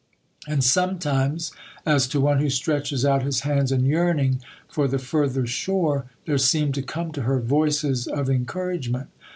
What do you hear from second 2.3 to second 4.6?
who stretches out his hands in yearning